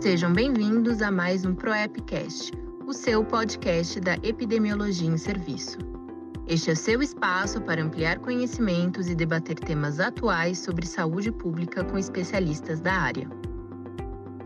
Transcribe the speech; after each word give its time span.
Sejam 0.00 0.32
bem-vindos 0.32 1.02
a 1.02 1.10
mais 1.10 1.44
um 1.44 1.56
ProEpcast, 1.56 2.52
o 2.86 2.92
seu 2.92 3.24
podcast 3.24 3.98
da 3.98 4.14
epidemiologia 4.22 5.08
em 5.08 5.16
serviço. 5.16 5.76
Este 6.46 6.70
é 6.70 6.74
seu 6.76 7.02
espaço 7.02 7.60
para 7.60 7.82
ampliar 7.82 8.20
conhecimentos 8.20 9.08
e 9.08 9.14
debater 9.16 9.58
temas 9.58 9.98
atuais 9.98 10.60
sobre 10.60 10.86
saúde 10.86 11.32
pública 11.32 11.84
com 11.84 11.98
especialistas 11.98 12.80
da 12.80 12.92
área. 12.92 13.28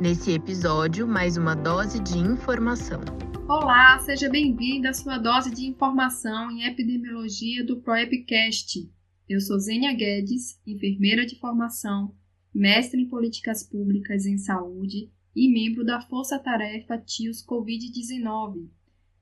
Nesse 0.00 0.32
episódio, 0.32 1.07
mais 1.07 1.36
uma 1.36 1.55
dose 1.55 2.00
de 2.00 2.16
informação. 2.16 3.03
Olá, 3.46 3.98
seja 3.98 4.30
bem-vindo 4.30 4.89
à 4.89 4.95
sua 4.95 5.19
dose 5.19 5.50
de 5.50 5.66
informação 5.66 6.50
em 6.50 6.64
epidemiologia 6.64 7.62
do 7.62 7.79
ProEpcast. 7.82 8.91
Eu 9.29 9.39
sou 9.39 9.59
Zênia 9.59 9.93
Guedes, 9.93 10.59
enfermeira 10.66 11.27
de 11.27 11.39
formação, 11.39 12.14
mestre 12.55 13.03
em 13.03 13.07
políticas 13.07 13.62
públicas 13.62 14.24
em 14.24 14.38
saúde 14.38 15.10
e 15.34 15.50
membro 15.50 15.84
da 15.84 16.00
Força 16.00 16.38
Tarefa 16.38 16.98
TIOS 16.98 17.45
Covid-19. 17.46 18.68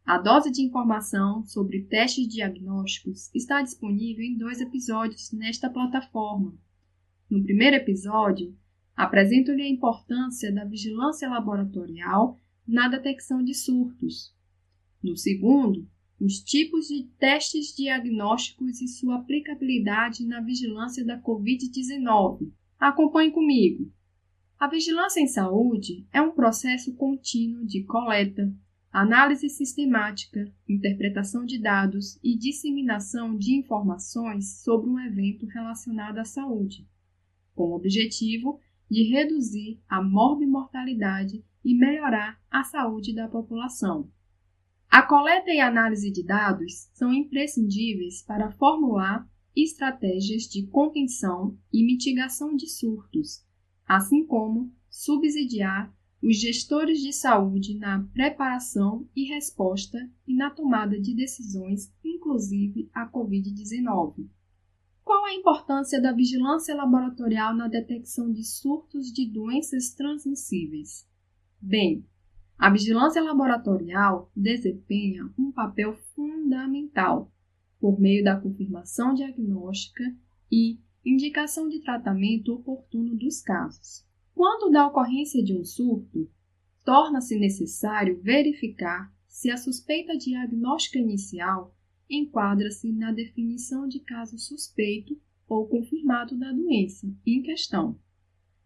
A 0.04 0.18
dose 0.18 0.50
de 0.50 0.62
informação 0.62 1.44
sobre 1.44 1.82
testes 1.82 2.26
diagnósticos 2.26 3.30
está 3.34 3.62
disponível 3.62 4.24
em 4.24 4.36
dois 4.36 4.60
episódios 4.60 5.30
nesta 5.32 5.70
plataforma. 5.70 6.54
No 7.30 7.42
primeiro 7.42 7.76
episódio, 7.76 8.56
apresento-lhe 8.96 9.62
a 9.62 9.68
importância 9.68 10.52
da 10.52 10.64
vigilância 10.64 11.28
laboratorial 11.28 12.36
na 12.66 12.88
detecção 12.88 13.42
de 13.42 13.54
surtos. 13.54 14.34
No 15.02 15.16
segundo, 15.16 15.88
os 16.20 16.40
tipos 16.40 16.88
de 16.88 17.04
testes 17.18 17.74
diagnósticos 17.74 18.82
e 18.82 18.88
sua 18.88 19.16
aplicabilidade 19.16 20.26
na 20.26 20.40
vigilância 20.40 21.04
da 21.04 21.20
Covid-19. 21.20 22.50
Acompanhe 22.78 23.30
comigo. 23.30 23.90
A 24.60 24.68
vigilância 24.68 25.20
em 25.20 25.26
saúde 25.26 26.06
é 26.12 26.20
um 26.20 26.32
processo 26.32 26.94
contínuo 26.94 27.64
de 27.64 27.82
coleta, 27.82 28.54
análise 28.92 29.48
sistemática, 29.48 30.52
interpretação 30.68 31.46
de 31.46 31.58
dados 31.58 32.20
e 32.22 32.36
disseminação 32.36 33.38
de 33.38 33.54
informações 33.54 34.62
sobre 34.62 34.90
um 34.90 35.00
evento 35.00 35.46
relacionado 35.46 36.18
à 36.18 36.26
saúde, 36.26 36.86
com 37.54 37.70
o 37.70 37.74
objetivo 37.74 38.60
de 38.90 39.04
reduzir 39.04 39.80
a 39.88 40.02
morbimortalidade 40.02 41.42
e 41.64 41.74
melhorar 41.74 42.38
a 42.50 42.62
saúde 42.62 43.14
da 43.14 43.28
população. 43.28 44.10
A 44.90 45.00
coleta 45.00 45.50
e 45.50 45.58
análise 45.58 46.12
de 46.12 46.22
dados 46.22 46.90
são 46.92 47.14
imprescindíveis 47.14 48.22
para 48.22 48.50
formular 48.50 49.26
estratégias 49.56 50.42
de 50.42 50.66
contenção 50.66 51.56
e 51.72 51.82
mitigação 51.82 52.54
de 52.54 52.68
surtos, 52.68 53.48
assim 53.90 54.24
como 54.24 54.72
subsidiar 54.88 55.92
os 56.22 56.38
gestores 56.38 57.00
de 57.00 57.12
saúde 57.12 57.76
na 57.76 58.06
preparação 58.12 59.04
e 59.16 59.24
resposta 59.24 59.98
e 60.28 60.32
na 60.32 60.48
tomada 60.48 61.00
de 61.00 61.12
decisões, 61.12 61.92
inclusive 62.04 62.88
a 62.94 63.10
Covid-19. 63.10 64.28
Qual 65.02 65.24
a 65.24 65.34
importância 65.34 66.00
da 66.00 66.12
vigilância 66.12 66.72
laboratorial 66.72 67.52
na 67.52 67.66
detecção 67.66 68.30
de 68.30 68.44
surtos 68.44 69.12
de 69.12 69.28
doenças 69.28 69.92
transmissíveis? 69.92 71.04
Bem, 71.60 72.06
a 72.56 72.70
vigilância 72.70 73.20
laboratorial 73.20 74.30
desempenha 74.36 75.28
um 75.36 75.50
papel 75.50 75.96
fundamental 76.14 77.28
por 77.80 77.98
meio 77.98 78.22
da 78.22 78.40
confirmação 78.40 79.14
diagnóstica 79.14 80.04
e 80.48 80.78
indicação 81.04 81.68
de 81.68 81.80
tratamento 81.80 82.52
oportuno 82.52 83.16
dos 83.16 83.40
casos. 83.40 84.04
Quando 84.34 84.70
da 84.70 84.86
ocorrência 84.86 85.42
de 85.42 85.56
um 85.56 85.64
surto, 85.64 86.30
torna-se 86.84 87.38
necessário 87.38 88.20
verificar 88.22 89.12
se 89.26 89.50
a 89.50 89.56
suspeita 89.56 90.16
diagnóstica 90.16 90.98
inicial 90.98 91.74
enquadra-se 92.08 92.92
na 92.92 93.12
definição 93.12 93.86
de 93.86 94.00
caso 94.00 94.38
suspeito 94.38 95.20
ou 95.48 95.68
confirmado 95.68 96.36
da 96.36 96.52
doença 96.52 97.12
em 97.26 97.42
questão 97.42 97.98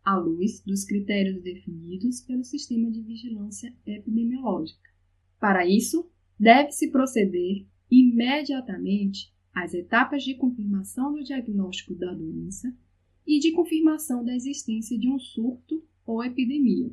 à 0.04 0.16
luz 0.16 0.60
dos 0.60 0.84
critérios 0.84 1.42
definidos 1.42 2.20
pelo 2.20 2.44
Sistema 2.44 2.91
de 2.91 3.00
Vigilância 3.00 3.75
Epidemiológica. 3.86 4.91
Para 5.41 5.66
isso, 5.66 6.10
deve-se 6.38 6.91
proceder 6.91 7.66
imediatamente 7.91 9.34
às 9.54 9.72
etapas 9.72 10.22
de 10.25 10.34
confirmação 10.34 11.12
do 11.12 11.22
diagnóstico 11.22 11.94
da 11.94 12.12
doença 12.12 12.75
e 13.26 13.38
de 13.38 13.53
confirmação 13.53 14.25
da 14.25 14.34
existência 14.34 14.98
de 14.98 15.09
um 15.09 15.19
surto 15.19 15.82
ou 16.04 16.22
epidemia, 16.22 16.92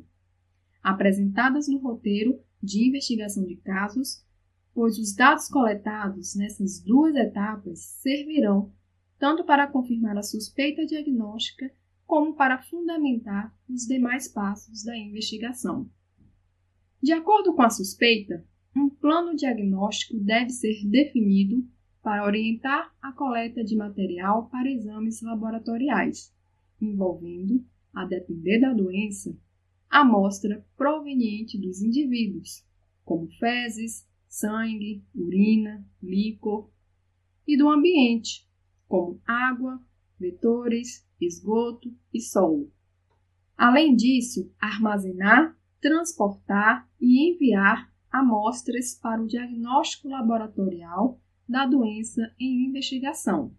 apresentadas 0.82 1.68
no 1.68 1.78
roteiro 1.78 2.40
de 2.62 2.86
investigação 2.86 3.44
de 3.44 3.56
casos, 3.56 4.24
pois 4.72 4.98
os 4.98 5.14
dados 5.14 5.48
coletados 5.48 6.34
nessas 6.34 6.80
duas 6.80 7.14
etapas 7.14 7.80
servirão 8.00 8.72
tanto 9.18 9.44
para 9.44 9.66
confirmar 9.66 10.16
a 10.16 10.22
suspeita 10.22 10.86
diagnóstica 10.86 11.70
como 12.06 12.34
para 12.34 12.62
fundamentar 12.62 13.56
os 13.68 13.86
demais 13.86 14.28
passos 14.28 14.82
da 14.84 14.96
investigação. 14.96 15.88
De 17.02 17.12
acordo 17.12 17.54
com 17.54 17.62
a 17.62 17.70
suspeita, 17.70 18.44
um 18.74 18.88
plano 18.88 19.36
diagnóstico 19.36 20.18
deve 20.18 20.50
ser 20.50 20.84
definido 20.88 21.66
para 22.02 22.24
orientar 22.24 22.92
a 23.00 23.12
coleta 23.12 23.62
de 23.62 23.76
material 23.76 24.48
para 24.50 24.68
exames 24.68 25.22
laboratoriais, 25.22 26.34
envolvendo, 26.80 27.64
a 27.94 28.04
depender 28.04 28.58
da 28.58 28.72
doença, 28.72 29.36
amostra 29.88 30.66
proveniente 30.76 31.56
dos 31.58 31.80
indivíduos, 31.80 32.66
como 33.04 33.28
fezes, 33.38 34.08
sangue, 34.26 35.04
urina, 35.14 35.86
líquor, 36.02 36.68
e 37.46 37.56
do 37.56 37.68
ambiente, 37.68 38.48
como 38.88 39.20
água, 39.26 39.80
vetores, 40.18 41.06
esgoto 41.20 41.92
e 42.12 42.20
solo. 42.20 42.72
Além 43.56 43.94
disso, 43.94 44.50
armazenar, 44.58 45.56
transportar 45.80 46.88
e 47.00 47.30
enviar 47.30 47.92
amostras 48.10 48.94
para 48.94 49.22
o 49.22 49.26
diagnóstico 49.26 50.08
laboratorial 50.08 51.20
da 51.52 51.66
doença 51.66 52.34
em 52.40 52.66
investigação. 52.66 53.54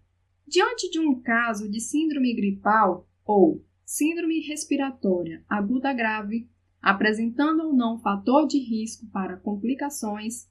Diante 0.48 0.90
de 0.90 1.00
um 1.00 1.22
caso 1.22 1.70
de 1.70 1.80
síndrome 1.80 2.34
gripal 2.34 3.08
ou 3.24 3.64
síndrome 3.86 4.40
respiratória 4.40 5.46
aguda 5.48 5.94
grave, 5.94 6.50
apresentando 6.82 7.62
ou 7.62 7.74
não 7.74 8.00
fator 8.00 8.48
de 8.48 8.58
risco 8.58 9.06
para 9.12 9.38
complicações, 9.38 10.50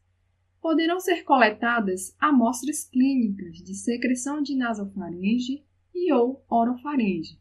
poderão 0.61 1.01
ser 1.01 1.25
coletadas 1.25 2.17
amostras 2.21 2.85
clínicas 2.85 3.57
de 3.57 3.75
secreção 3.75 4.41
de 4.41 4.55
nasofaringe 4.55 5.65
e 5.93 6.13
ou 6.13 6.45
orofaringe, 6.49 7.41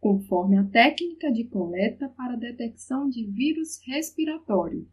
conforme 0.00 0.56
a 0.56 0.64
técnica 0.64 1.30
de 1.30 1.44
coleta 1.44 2.08
para 2.08 2.34
detecção 2.34 3.10
de 3.10 3.26
vírus 3.26 3.78
respiratório. 3.86 4.88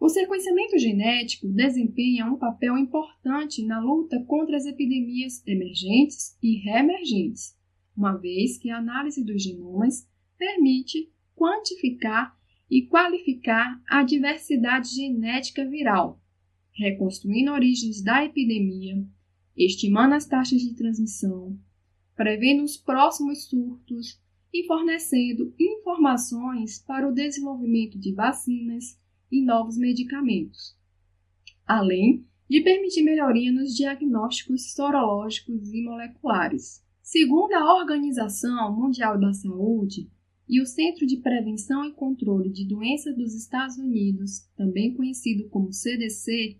O 0.00 0.08
sequenciamento 0.08 0.78
genético 0.78 1.48
desempenha 1.48 2.24
um 2.24 2.36
papel 2.36 2.78
importante 2.78 3.64
na 3.64 3.80
luta 3.80 4.22
contra 4.26 4.56
as 4.56 4.64
epidemias 4.64 5.44
emergentes 5.44 6.38
e 6.40 6.56
reemergentes, 6.58 7.56
uma 7.96 8.16
vez 8.16 8.56
que 8.58 8.70
a 8.70 8.78
análise 8.78 9.24
dos 9.24 9.42
genomas 9.42 10.08
permite 10.38 11.10
quantificar 11.34 12.38
e 12.70 12.86
qualificar 12.86 13.82
a 13.88 14.04
diversidade 14.04 14.94
genética 14.94 15.68
viral, 15.68 16.22
reconstruindo 16.70 17.50
origens 17.50 18.00
da 18.00 18.24
epidemia, 18.24 19.04
estimando 19.56 20.12
as 20.12 20.26
taxas 20.26 20.60
de 20.60 20.74
transmissão, 20.74 21.58
prevendo 22.14 22.62
os 22.62 22.76
próximos 22.76 23.48
surtos 23.48 24.20
e 24.52 24.64
fornecendo 24.64 25.52
informações 25.58 26.78
para 26.78 27.08
o 27.08 27.12
desenvolvimento 27.12 27.98
de 27.98 28.14
vacinas 28.14 28.96
e 29.30 29.42
novos 29.42 29.76
medicamentos, 29.76 30.76
além 31.66 32.26
de 32.48 32.62
permitir 32.62 33.02
melhoria 33.02 33.52
nos 33.52 33.74
diagnósticos 33.74 34.72
sorológicos 34.72 35.72
e 35.72 35.82
moleculares. 35.82 36.82
Segundo 37.02 37.52
a 37.52 37.74
Organização 37.74 38.74
Mundial 38.74 39.18
da 39.18 39.32
Saúde 39.32 40.10
e 40.48 40.60
o 40.60 40.66
Centro 40.66 41.06
de 41.06 41.18
Prevenção 41.18 41.84
e 41.84 41.92
Controle 41.92 42.50
de 42.50 42.66
Doenças 42.66 43.14
dos 43.16 43.34
Estados 43.34 43.76
Unidos, 43.76 44.48
também 44.56 44.94
conhecido 44.94 45.48
como 45.50 45.72
CDC, 45.72 46.58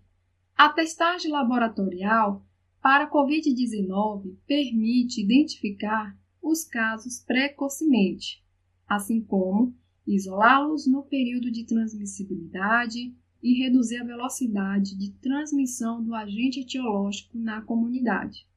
a 0.55 0.69
testagem 0.69 1.31
laboratorial 1.31 2.45
para 2.81 3.05
a 3.05 3.11
Covid-19 3.11 4.35
permite 4.45 5.21
identificar 5.21 6.17
os 6.41 6.63
casos 6.63 7.19
precocemente, 7.19 8.43
assim 8.87 9.21
como 9.21 9.73
isolá-los 10.15 10.87
no 10.87 11.03
período 11.03 11.51
de 11.51 11.65
transmissibilidade 11.65 13.13
e 13.41 13.53
reduzir 13.63 13.97
a 13.97 14.03
velocidade 14.03 14.97
de 14.97 15.11
transmissão 15.13 16.03
do 16.03 16.13
agente 16.13 16.61
etiológico 16.61 17.37
na 17.37 17.61
comunidade. 17.61 18.47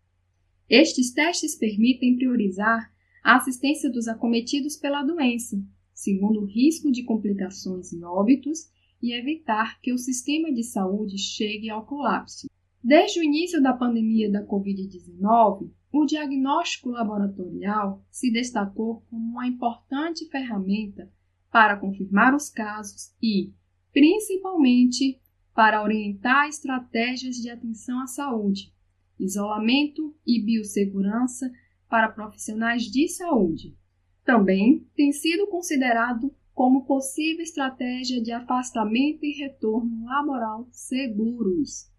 Estes 0.68 1.12
testes 1.12 1.54
permitem 1.54 2.16
priorizar 2.16 2.92
a 3.22 3.36
assistência 3.36 3.90
dos 3.90 4.08
acometidos 4.08 4.76
pela 4.76 5.02
doença, 5.02 5.62
segundo 5.92 6.40
o 6.40 6.46
risco 6.46 6.90
de 6.90 7.04
complicações 7.04 7.92
e 7.92 8.02
óbitos, 8.02 8.70
e 9.00 9.12
evitar 9.12 9.80
que 9.80 9.92
o 9.92 9.98
sistema 9.98 10.52
de 10.52 10.62
saúde 10.62 11.18
chegue 11.18 11.68
ao 11.68 11.84
colapso. 11.84 12.48
Desde 12.82 13.20
o 13.20 13.22
início 13.22 13.62
da 13.62 13.72
pandemia 13.72 14.30
da 14.30 14.44
Covid-19, 14.44 15.70
o 15.92 16.04
diagnóstico 16.06 16.88
laboratorial 16.88 18.02
se 18.10 18.32
destacou 18.32 19.02
como 19.10 19.22
uma 19.22 19.46
importante 19.46 20.26
ferramenta 20.30 21.10
para 21.52 21.76
confirmar 21.76 22.34
os 22.34 22.48
casos 22.48 23.14
e, 23.22 23.52
principalmente, 23.92 25.20
para 25.54 25.82
orientar 25.82 26.48
estratégias 26.48 27.36
de 27.36 27.50
atenção 27.50 28.00
à 28.00 28.06
saúde, 28.06 28.72
isolamento 29.20 30.16
e 30.26 30.42
biossegurança 30.42 31.52
para 31.90 32.08
profissionais 32.08 32.84
de 32.84 33.06
saúde. 33.06 33.76
Também 34.24 34.88
tem 34.96 35.12
sido 35.12 35.46
considerado 35.46 36.34
como 36.54 36.86
possível 36.86 37.42
estratégia 37.42 38.22
de 38.22 38.32
afastamento 38.32 39.24
e 39.24 39.32
retorno 39.32 40.06
laboral 40.06 40.66
seguros. 40.70 41.91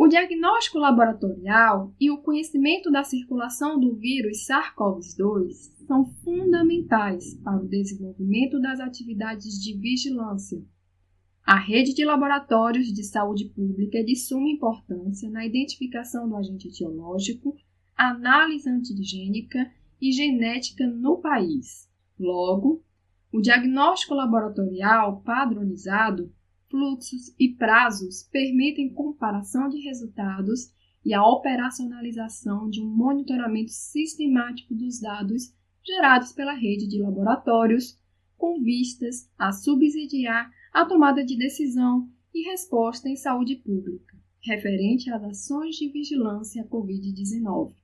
O 0.00 0.06
diagnóstico 0.06 0.78
laboratorial 0.78 1.92
e 1.98 2.08
o 2.08 2.22
conhecimento 2.22 2.88
da 2.88 3.02
circulação 3.02 3.80
do 3.80 3.96
vírus 3.96 4.46
SARS-CoV-2 4.46 5.50
são 5.88 6.04
fundamentais 6.22 7.34
para 7.42 7.60
o 7.60 7.66
desenvolvimento 7.66 8.60
das 8.60 8.78
atividades 8.78 9.60
de 9.60 9.76
vigilância. 9.76 10.64
A 11.44 11.58
rede 11.58 11.94
de 11.94 12.04
laboratórios 12.04 12.92
de 12.92 13.02
saúde 13.02 13.46
pública 13.46 13.98
é 13.98 14.04
de 14.04 14.14
suma 14.14 14.48
importância 14.48 15.28
na 15.28 15.44
identificação 15.44 16.28
do 16.28 16.36
agente 16.36 16.68
etiológico, 16.68 17.56
análise 17.96 18.70
antigênica 18.70 19.68
e 20.00 20.12
genética 20.12 20.86
no 20.86 21.20
país. 21.20 21.90
Logo, 22.16 22.84
o 23.32 23.40
diagnóstico 23.40 24.14
laboratorial 24.14 25.22
padronizado 25.22 26.32
fluxos 26.70 27.34
e 27.38 27.54
prazos 27.54 28.22
permitem 28.30 28.92
comparação 28.92 29.68
de 29.68 29.80
resultados 29.80 30.72
e 31.04 31.14
a 31.14 31.26
operacionalização 31.26 32.68
de 32.68 32.82
um 32.82 32.86
monitoramento 32.86 33.70
sistemático 33.70 34.74
dos 34.74 35.00
dados 35.00 35.54
gerados 35.84 36.32
pela 36.32 36.52
rede 36.52 36.86
de 36.86 37.00
laboratórios, 37.00 37.98
com 38.36 38.62
vistas 38.62 39.30
a 39.38 39.52
subsidiar 39.52 40.50
a 40.72 40.84
tomada 40.84 41.24
de 41.24 41.36
decisão 41.36 42.08
e 42.34 42.50
resposta 42.50 43.08
em 43.08 43.16
saúde 43.16 43.56
pública, 43.56 44.16
referente 44.40 45.10
às 45.10 45.22
ações 45.24 45.76
de 45.76 45.88
vigilância 45.88 46.62
à 46.62 46.66
Covid-19. 46.66 47.74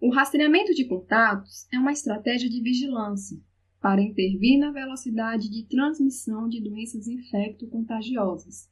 O 0.00 0.10
rastreamento 0.10 0.72
de 0.72 0.84
contatos 0.84 1.66
é 1.72 1.78
uma 1.78 1.92
estratégia 1.92 2.48
de 2.48 2.60
vigilância 2.60 3.36
para 3.80 4.02
intervir 4.02 4.58
na 4.58 4.72
velocidade 4.72 5.48
de 5.48 5.64
transmissão 5.64 6.48
de 6.48 6.60
doenças 6.60 7.06
infecto-contagiosas. 7.06 8.68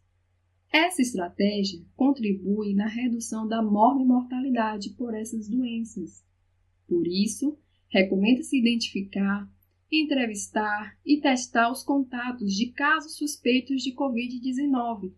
Essa 0.73 1.01
estratégia 1.01 1.81
contribui 1.95 2.75
na 2.75 2.87
redução 2.87 3.47
da 3.47 3.63
morte-mortalidade 3.63 4.91
por 4.91 5.15
essas 5.15 5.49
doenças. 5.49 6.25
Por 6.89 7.07
isso, 7.07 7.57
recomenda-se 7.89 8.59
identificar, 8.59 9.49
entrevistar 9.91 10.99
e 11.05 11.21
testar 11.21 11.71
os 11.71 11.83
contatos 11.83 12.53
de 12.53 12.73
casos 12.73 13.17
suspeitos 13.17 13.83
de 13.83 13.95
Covid-19, 13.95 15.13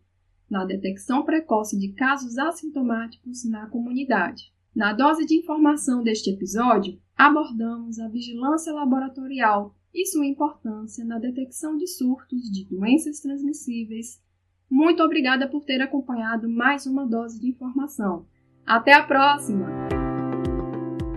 na 0.50 0.64
detecção 0.64 1.24
precoce 1.24 1.78
de 1.78 1.92
casos 1.92 2.38
assintomáticos 2.38 3.44
na 3.44 3.66
comunidade. 3.68 4.52
Na 4.74 4.92
dose 4.92 5.26
de 5.26 5.34
informação 5.36 6.02
deste 6.02 6.30
episódio, 6.30 6.98
abordamos 7.16 7.98
a 7.98 8.08
vigilância 8.08 8.72
laboratorial 8.72 9.74
e 9.94 10.06
sua 10.06 10.26
importância 10.26 11.04
na 11.04 11.18
detecção 11.18 11.76
de 11.76 11.86
surtos 11.86 12.50
de 12.50 12.64
doenças 12.64 13.20
transmissíveis. 13.20 14.22
Muito 14.70 15.02
obrigada 15.02 15.48
por 15.48 15.64
ter 15.64 15.80
acompanhado 15.80 16.48
mais 16.48 16.86
uma 16.86 17.06
dose 17.06 17.40
de 17.40 17.48
informação. 17.48 18.26
Até 18.66 18.92
a 18.92 19.02
próxima! 19.02 19.66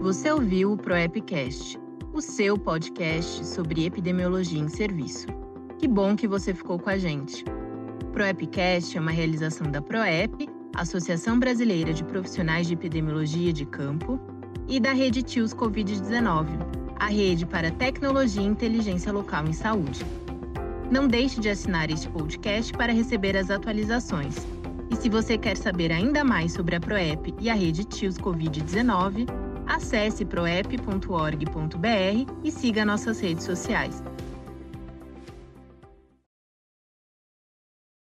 Você 0.01 0.31
ouviu 0.31 0.71
o 0.71 0.77
ProEpcast, 0.77 1.77
o 2.13 2.21
seu 2.21 2.57
podcast 2.57 3.45
sobre 3.45 3.85
epidemiologia 3.85 4.59
em 4.59 4.69
serviço. 4.69 5.27
Que 5.77 5.87
bom 5.87 6.15
que 6.15 6.27
você 6.27 6.53
ficou 6.53 6.79
com 6.79 6.89
a 6.89 6.97
gente. 6.97 7.43
ProEpcast 8.13 8.97
é 8.97 9.01
uma 9.01 9.11
realização 9.11 9.69
da 9.69 9.81
ProEp, 9.81 10.49
Associação 10.75 11.39
Brasileira 11.39 11.93
de 11.93 12.03
Profissionais 12.03 12.67
de 12.67 12.73
Epidemiologia 12.73 13.51
de 13.51 13.65
Campo, 13.65 14.19
e 14.67 14.79
da 14.79 14.93
Rede 14.93 15.21
TIOS 15.21 15.53
Covid-19 15.53 16.81
a 17.01 17.07
rede 17.07 17.47
para 17.47 17.71
tecnologia 17.71 18.43
e 18.43 18.45
inteligência 18.45 19.11
local 19.11 19.47
em 19.47 19.53
saúde. 19.53 20.05
Não 20.91 21.07
deixe 21.07 21.41
de 21.41 21.49
assinar 21.49 21.89
este 21.89 22.07
podcast 22.07 22.71
para 22.73 22.93
receber 22.93 23.35
as 23.35 23.49
atualizações. 23.49 24.35
E 24.91 24.95
se 24.95 25.09
você 25.09 25.35
quer 25.35 25.57
saber 25.57 25.91
ainda 25.91 26.23
mais 26.23 26.53
sobre 26.53 26.75
a 26.75 26.79
ProEP 26.79 27.33
e 27.39 27.49
a 27.49 27.55
rede 27.55 27.85
TIOS 27.85 28.19
Covid-19, 28.19 29.27
acesse 29.65 30.23
proep.org.br 30.23 31.51
e 32.43 32.51
siga 32.51 32.85
nossas 32.85 33.19
redes 33.19 33.45
sociais. 33.45 34.03